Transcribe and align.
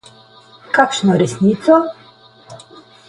Kakšno 0.77 1.17
resnico? 1.23 1.77